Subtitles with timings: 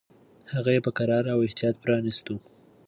[0.53, 2.35] هغه یې په کراره او احتیاط پرانیستو.